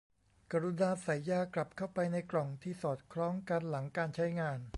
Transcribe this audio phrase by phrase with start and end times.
[0.51, 4.61] กรุณาใส่ยากลับเข้าไปในกล่องที่สอดคล้องกันหลังการใช้งาน